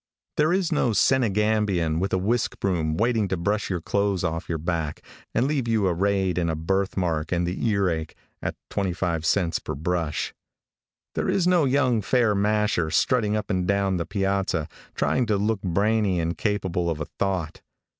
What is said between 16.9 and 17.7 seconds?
a thought.